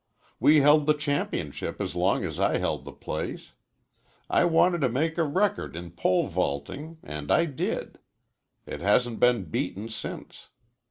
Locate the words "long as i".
1.95-2.57